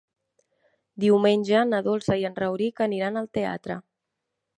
[1.03, 3.77] Diumenge na Dolça i en Rauric aniran al teatre.